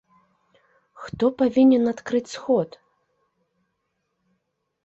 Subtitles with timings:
[1.01, 2.69] Хто павінен адкрыць сход?